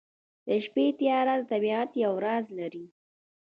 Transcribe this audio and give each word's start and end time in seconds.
د 0.45 0.47
شپې 0.65 0.85
تیاره 0.99 1.35
د 1.39 1.43
طبیعت 1.51 1.89
یو 2.03 2.13
راز 2.25 2.45
لري. 2.59 2.85